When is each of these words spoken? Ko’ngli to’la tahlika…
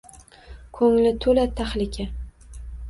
Ko’ngli 0.79 1.13
to’la 1.27 1.47
tahlika… 1.61 2.11